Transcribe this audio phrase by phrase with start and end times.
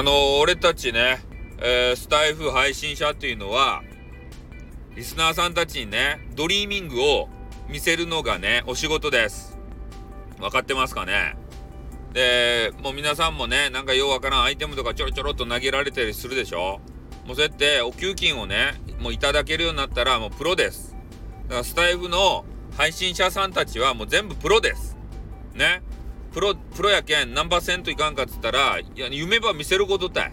[0.00, 1.20] あの俺たちね、
[1.58, 3.82] えー、スタエフ配信者っていうのは、
[4.96, 7.28] リスナーさんたちにね、 dreaming を
[7.68, 9.58] 見せるのがね、お仕事です。
[10.38, 11.36] 分かってますかね？
[12.14, 16.80] で、もう皆さんもね、なんかようわからんアイテムとかちょろちょろっと投げられたりするでしょ？
[17.26, 20.96] もうそうやってお給金をね、もういただけるようになったらもうプロです。
[21.42, 24.96] だからスタエフの配信者さんたちはもう全部プロです。
[25.52, 25.82] ね？
[26.32, 30.32] プロ、プロやけん何パーセントいかんかっつったら、いや、夢ば見せることたい。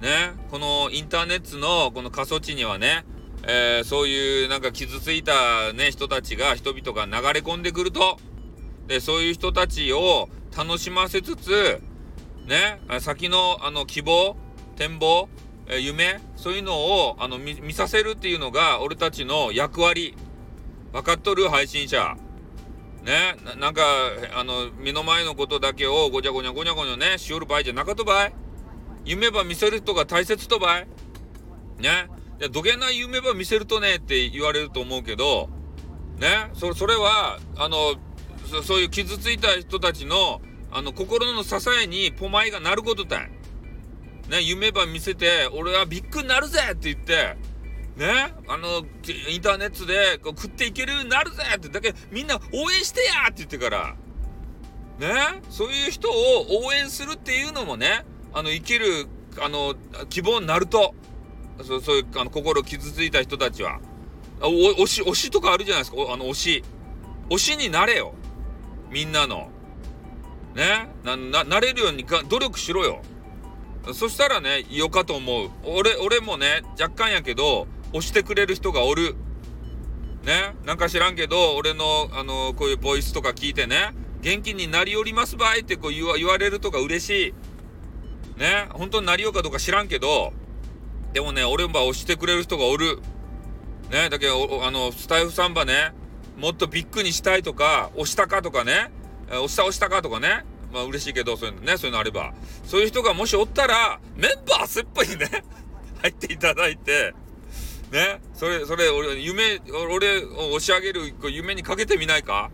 [0.00, 0.32] ね。
[0.50, 3.04] このインターネットのこの過疎地にはね、
[3.42, 8.18] えー、そういうなんか傷ついたね、人たちが、人々が流れ込んでくると、
[8.86, 11.80] で、そういう人たちを楽しませつつ、
[12.46, 14.36] ね、先のあの希望、
[14.76, 15.28] 展望、
[15.68, 20.14] え夢、そういうのをあの見させるっていうのが俺たちの役割。
[20.92, 21.48] 分かっとる？
[21.48, 22.16] 配信者。
[23.06, 23.82] ねなんか、
[24.34, 28.34] あの、目の前のことだけをごちゃごちゃごにゃごにゃね、しおる場合じゃなかとばい。
[29.04, 30.88] 夢ば見せる人が大切とばい。
[31.78, 32.08] ね。
[32.44, 35.48] い、どげな夢ば見せるとねって言われると思うけど、
[36.18, 36.50] ね。
[36.54, 37.94] そそれは、あの、
[38.64, 40.40] そういう傷ついた人たちの、
[40.72, 43.30] あの、心の支えにポマイがなることだい。
[44.28, 47.36] ね、夢ば見せて、俺はビッグになるぜって言って、
[47.96, 48.86] ね、あの、
[49.30, 53.96] インターネットでこう食っていけるようになるぜって、だけみんな応援してやって言ってから、
[54.98, 59.06] ね、そういう人を応援するっていうのもね、あの、生きる、
[59.40, 59.74] あの、
[60.10, 60.94] 希望になると、
[61.64, 63.80] そうそういう、あの、心傷ついた人たちは、
[64.42, 64.48] お、
[64.82, 66.64] 推し、推しとかあるじゃないですか、あの、推し。
[67.30, 68.14] 推しになれよ。
[68.90, 69.48] みんなの。
[70.54, 73.02] ねな、な、なれるようにが努力しろよ。
[73.94, 75.50] そしたらね、よかと思う。
[75.64, 79.14] 俺、俺もね、若干やけど、押してくれる人がおる。
[80.24, 87.28] ね、なんか知らんけど、俺の、あの、こういうボイスとか聞いてね、元気になりおりますばいってこう言われるとか嬉し
[88.36, 88.38] い。
[88.40, 90.32] ね、本当になりようかどうか知らんけど、
[91.12, 92.98] でもね、俺も押してくれる人がおる。
[93.90, 95.92] ね、だけど、あの、スタイフサンバね、
[96.36, 98.90] もっとビッグにしたいとか、押したかとかね、
[99.28, 102.34] 押した押したかとかね、まあ嬉しいけど、そういうのね、そういうのあれば。
[102.64, 105.44] そういう人がもしおったら、メンバーすっぽいね、
[106.02, 107.14] 入っていただいて、
[107.92, 109.60] ね、それ、それ、俺、夢、
[109.94, 112.50] 俺を押し上げる夢にかけてみないか？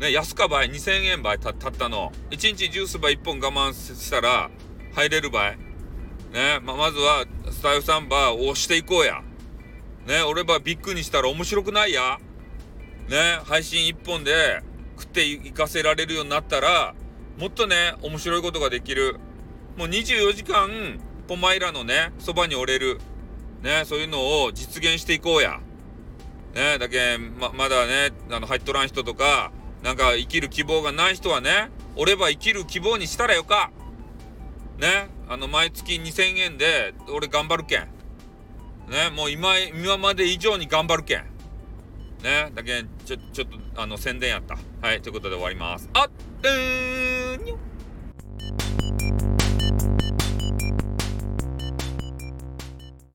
[0.00, 2.12] ね、安かばい、2000円ばいたったの。
[2.30, 4.50] 1日ジュースば1本我慢したら、
[4.94, 5.58] 入れるばい。
[6.32, 9.22] ね、ま、まずは、スタイフサンバーを押していこうや。
[10.06, 12.18] ね、俺ばビッグにしたら面白くないや。
[13.08, 14.60] ね、配信1本で
[14.98, 16.94] 食っていかせられるようになったら、
[17.38, 19.16] もっとね、面白いことができる。
[19.76, 22.98] もう24時間、ポマイラのね、そばにおれる。
[23.66, 25.58] ね、そういうのを実現していこうや。
[26.54, 29.50] ね、だけま、まだね、あの、入っとらん人とか、
[29.82, 33.72] なんか生きる希望がない人はね、おれば生きる希望にしたらよか。
[34.78, 37.80] ね、あの、毎月2000円で、俺頑張るけん。
[38.88, 41.24] ね、もう今、今まで以上に頑張るけん。
[42.22, 44.56] ね、だけちょ、ちょっと、あの、宣伝やった。
[44.80, 45.90] はい、ということで終わります。
[45.92, 46.10] あっ、
[46.40, 47.05] でーん